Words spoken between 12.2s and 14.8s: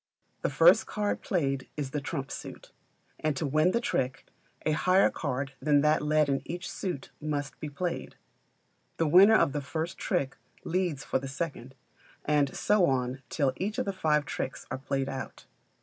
and so on till each of the five tricks are